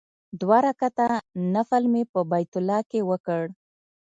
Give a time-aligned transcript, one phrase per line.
[0.41, 1.05] دوه رکعاته
[1.53, 3.43] نفل مې په بیت الله کې وکړ.